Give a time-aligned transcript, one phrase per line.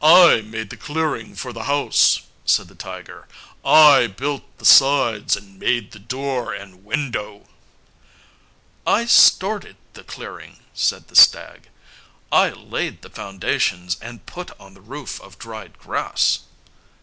[0.00, 3.28] "I made the clearing for the house," said the tiger,
[3.62, 7.46] "I built the sides and made the door and window."
[8.86, 11.68] "I started the clearing," said the stag.
[12.32, 16.38] "I laid the foundations and put on the roof of dried grass."